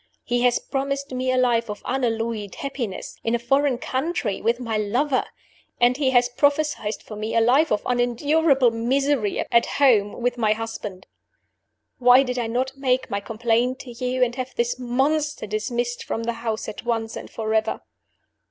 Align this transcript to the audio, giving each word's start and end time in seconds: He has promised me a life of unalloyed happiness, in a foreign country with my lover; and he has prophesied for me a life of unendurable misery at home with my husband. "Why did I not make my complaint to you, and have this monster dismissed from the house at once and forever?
He 0.23 0.41
has 0.41 0.57
promised 0.57 1.11
me 1.11 1.31
a 1.31 1.37
life 1.37 1.69
of 1.69 1.83
unalloyed 1.85 2.55
happiness, 2.55 3.17
in 3.23 3.35
a 3.35 3.37
foreign 3.37 3.77
country 3.77 4.41
with 4.41 4.59
my 4.59 4.75
lover; 4.75 5.25
and 5.79 5.95
he 5.95 6.09
has 6.09 6.27
prophesied 6.27 6.95
for 7.05 7.15
me 7.15 7.35
a 7.35 7.39
life 7.39 7.71
of 7.71 7.83
unendurable 7.85 8.71
misery 8.71 9.45
at 9.51 9.65
home 9.77 10.13
with 10.23 10.39
my 10.39 10.53
husband. 10.53 11.05
"Why 11.99 12.23
did 12.23 12.39
I 12.39 12.47
not 12.47 12.75
make 12.75 13.11
my 13.11 13.19
complaint 13.19 13.77
to 13.81 13.91
you, 13.91 14.23
and 14.23 14.33
have 14.37 14.55
this 14.55 14.79
monster 14.79 15.45
dismissed 15.45 16.03
from 16.03 16.23
the 16.23 16.33
house 16.41 16.67
at 16.67 16.83
once 16.83 17.15
and 17.15 17.29
forever? 17.29 17.81